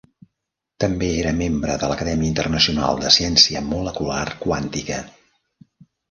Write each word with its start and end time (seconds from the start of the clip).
També 0.83 1.09
era 1.17 1.33
membre 1.41 1.75
de 1.83 1.89
l'Acadèmia 1.91 2.29
Internacional 2.33 2.97
de 3.03 3.11
Ciència 3.17 3.61
Molecular 3.67 4.23
Quàntica. 4.47 4.99